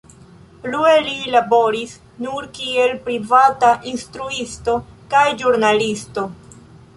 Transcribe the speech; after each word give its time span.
Plue 0.61 0.93
li 1.09 1.33
laboris 1.35 1.93
nur 2.25 2.47
kiel 2.55 2.95
privata 3.09 3.69
instruisto 3.93 4.75
kaj 5.13 5.27
ĵurnalisto. 5.43 6.27